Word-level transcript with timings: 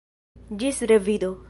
Ĝis 0.63 0.83
revido! 0.93 1.33